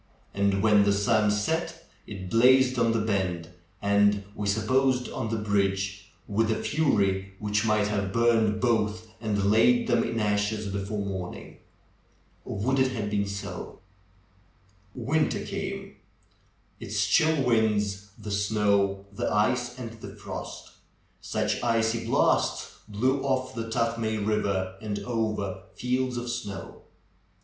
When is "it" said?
2.07-2.27, 12.79-12.93